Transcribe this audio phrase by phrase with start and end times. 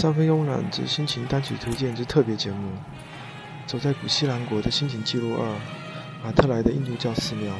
[0.00, 2.70] 三分慵懒之心情单曲推荐之特别节目，
[3.66, 5.54] 走在古西兰国的心情记录二，
[6.24, 7.52] 马特莱的印度教寺庙。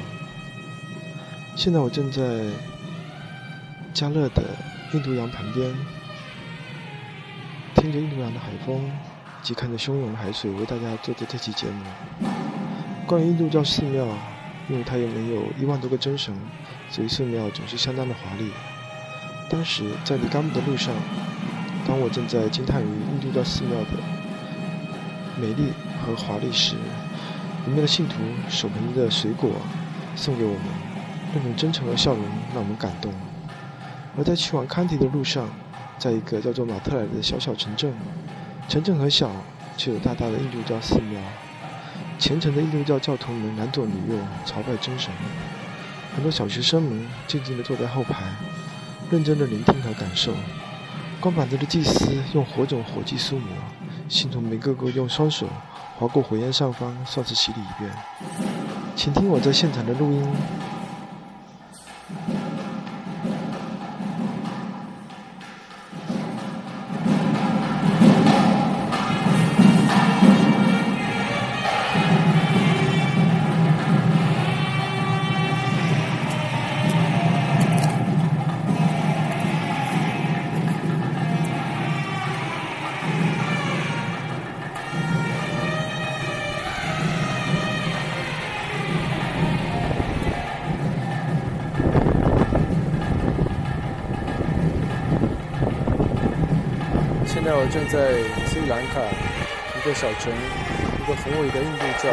[1.54, 2.46] 现在我正在
[3.92, 4.42] 加勒的
[4.94, 5.70] 印度洋旁边，
[7.74, 8.90] 听着印度洋的海风，
[9.42, 11.84] 及看着汹涌的海水，为大家做着这期节目。
[13.06, 14.06] 关于印度教寺庙，
[14.70, 16.34] 因为它有没有一万多个真神，
[16.88, 18.50] 所以寺庙总是相当的华丽。
[19.50, 20.94] 当时在离甘木的路上。
[21.90, 23.88] 当我正在惊叹于印度教寺庙的
[25.36, 26.76] 美丽和华丽时，
[27.66, 28.14] 里面的信徒
[28.48, 29.50] 手捧着水果
[30.14, 30.62] 送给我们，
[31.34, 32.22] 那种真诚的笑容
[32.54, 33.12] 让我们感动。
[34.16, 35.48] 而在去往康提的路上，
[35.98, 37.92] 在一个叫做马特莱的小小城镇，
[38.68, 39.28] 城镇很小，
[39.76, 41.20] 却有大大的印度教寺庙，
[42.20, 44.16] 虔诚的印度教教徒们男左女右
[44.46, 45.12] 朝拜真神，
[46.14, 48.32] 很多小学生们静静地坐在后排，
[49.10, 50.32] 认真地聆听和感受。
[51.20, 53.46] 光板子的祭司用火种火祭苏摩，
[54.08, 55.46] 信徒们一个个用双手
[55.98, 57.94] 划过火焰上方，算是洗礼一遍。
[58.96, 60.26] 请听我在现场的录音。
[97.50, 98.14] 现在我正在
[98.46, 99.00] 斯里兰卡
[99.74, 102.06] 一个小城，一个宏伟的印度教。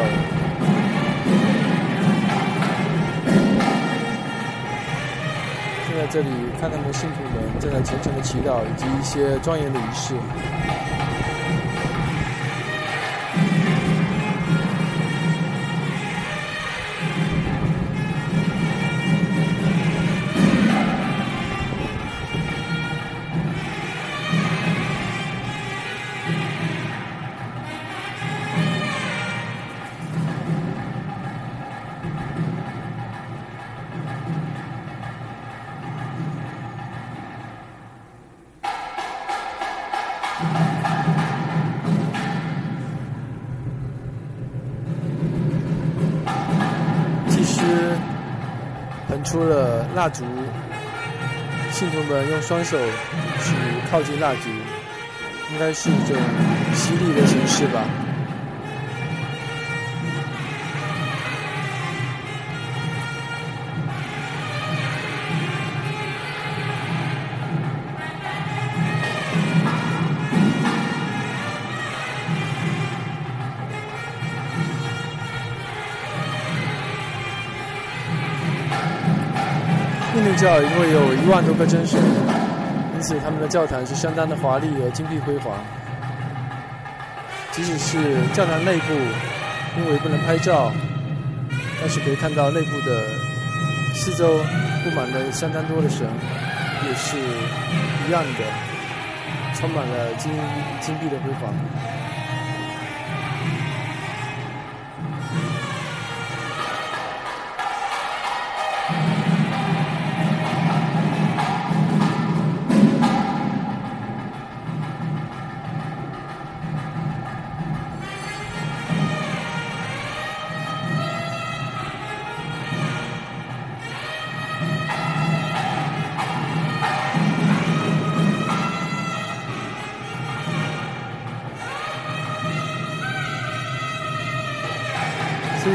[5.86, 6.28] 现在这里
[6.60, 10.16] 看他们信徒们正在虔诚的祈祷，以及一些庄严的仪式。
[47.68, 47.98] 师
[49.08, 50.24] 喷出了蜡烛，
[51.70, 53.54] 信徒们用双手去
[53.90, 54.48] 靠近蜡烛，
[55.52, 56.16] 应该是一种
[56.74, 57.84] 洗礼的形式吧。
[80.18, 82.00] 印度教因为有一万多个真神，
[82.92, 85.54] 因此他们的教堂是相当的华丽而金碧辉煌。
[87.52, 87.96] 即使是
[88.34, 88.92] 教堂内部，
[89.78, 90.72] 因为不能拍照，
[91.80, 93.06] 但是可以看到内部的
[93.94, 94.38] 四周
[94.82, 96.04] 布满了相当多的神，
[96.84, 97.16] 也是
[98.08, 98.42] 一样的，
[99.54, 100.32] 充满了金
[100.80, 101.54] 金碧的辉煌。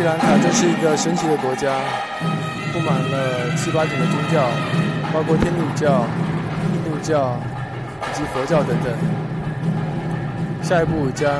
[0.04, 1.80] 斯里兰卡真是一个神奇的国家，
[2.74, 4.44] 布满了七八种的宗教，
[5.14, 6.04] 包括天主教、
[6.74, 7.40] 印度教
[8.12, 8.94] 以及佛教等等。
[10.62, 11.32] 下一步将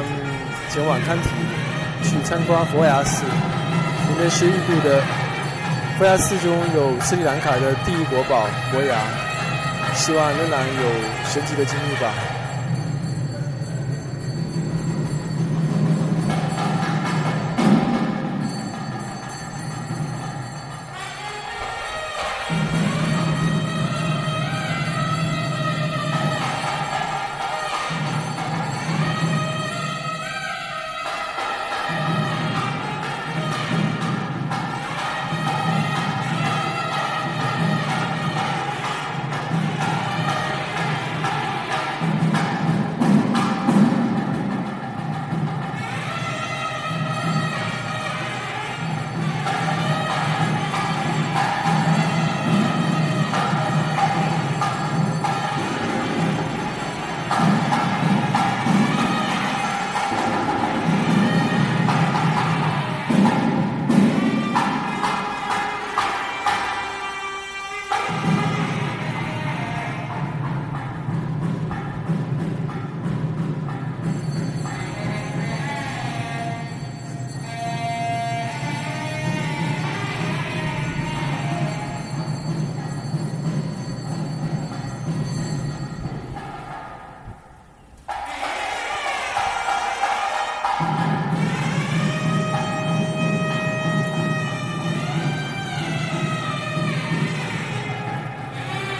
[0.70, 1.30] 前往康提，
[2.08, 5.02] 去参观佛牙寺，里面是印度的
[6.00, 8.96] 佛牙寺中有斯里兰卡的第一国宝佛牙，
[9.94, 10.84] 希望仍然有
[11.28, 12.14] 神奇的经历吧。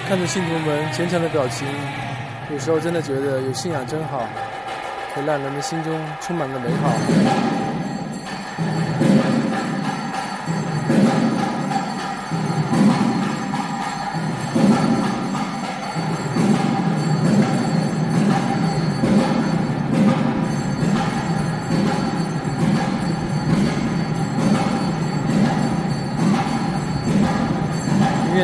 [0.08, 1.68] 看着信徒们虔诚的表情，
[2.52, 4.28] 有时候真的觉得有信仰真好，
[5.16, 6.92] 会让人们心中充满了美好。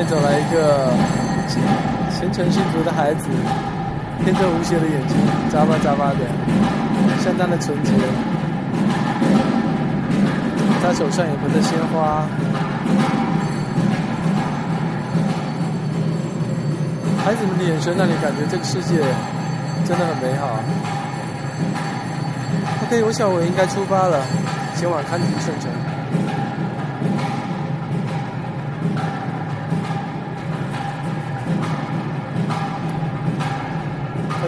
[0.08, 0.92] 走来一个
[1.50, 3.28] 虔诚信徒的孩子，
[4.24, 5.18] 天真无邪的眼睛，
[5.52, 6.20] 眨巴眨巴的，
[7.24, 7.92] 相当的纯洁。
[10.82, 12.24] 他手上也捧着鲜花，
[17.26, 19.00] 孩子们的眼神让你感觉这个世界
[19.86, 20.60] 真的很美好。
[22.86, 24.22] OK，我想我应该出发了，
[24.76, 25.89] 前往康吉圣城。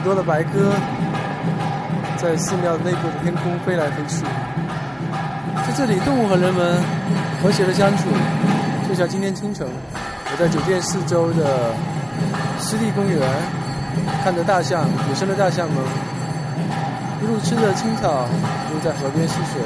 [0.02, 0.74] 很多的白鸽
[2.18, 4.24] 在寺庙内部的天空飞来飞去，
[5.62, 6.82] 在这里，动物和人们
[7.40, 8.10] 和谐的相处。
[8.90, 11.70] 就像今天清晨，我在酒店四周的
[12.60, 13.22] 湿地公园，
[14.24, 15.78] 看着大象，野生的大象们
[17.22, 19.62] 一路吃着青草，一路在河边戏水。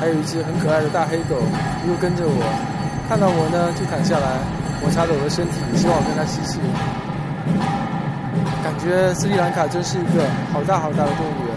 [0.00, 1.36] 还有一只很可爱的大黑狗，
[1.84, 2.42] 一路跟着我，
[3.08, 4.42] 看到我呢就躺下来，
[4.82, 6.58] 摩擦着我的身体，希望我跟它嬉戏。
[8.62, 11.54] 感觉斯里兰卡真是一个好大好大的动物园，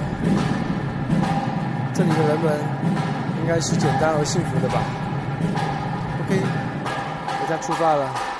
[1.94, 2.60] 这里的人们
[3.42, 4.81] 应该是简单而幸福的吧。
[6.25, 6.42] OK，
[7.42, 8.34] 我将出发了。